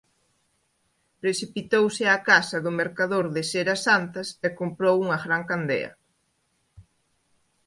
[1.21, 5.91] Precipitouse á casa do mercador de ceras santas e comprou unha gran candea.